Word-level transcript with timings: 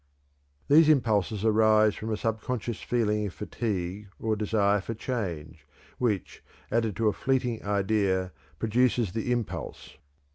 These 0.67 0.89
impulses 0.89 1.45
arise 1.45 1.93
from 1.93 2.11
a 2.11 2.17
subconscious 2.17 2.81
feeling 2.81 3.27
of 3.27 3.33
fatigue 3.33 4.07
or 4.19 4.35
desire 4.35 4.81
for 4.81 4.95
change, 4.95 5.67
which, 5.99 6.43
added 6.71 6.95
to 6.95 7.07
a 7.07 7.13
fleeting 7.13 7.63
idea, 7.63 8.31
produces 8.57 9.11
the 9.11 9.31
impulse. 9.31 9.97